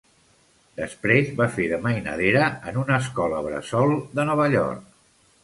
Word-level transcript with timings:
Després 0.77 1.29
va 1.41 1.47
fer 1.57 1.67
de 1.73 1.79
mainadera 1.83 2.47
en 2.73 2.81
una 2.85 2.97
escola 3.03 3.43
bressol 3.51 3.95
de 4.19 4.27
Nova 4.33 4.51
York. 4.57 4.91